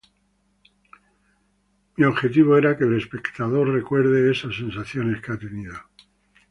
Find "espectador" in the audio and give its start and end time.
2.97-3.69